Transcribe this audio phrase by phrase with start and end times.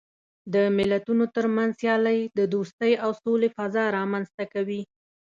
[0.53, 4.81] د ملتونو ترمنځ سیالۍ د دوستۍ او سولې فضا رامنځته کوي.